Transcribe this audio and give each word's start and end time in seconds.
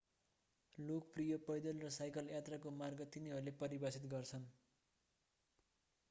लोकप्रिय 0.77 1.35
पैदल 1.43 1.81
र 1.81 1.91
साइकल 1.95 2.31
यात्राको 2.31 2.71
मार्ग 2.77 3.05
तिनीहरूले 3.09 3.53
परिभाषित 3.59 4.07
गर्छन् 4.07 4.47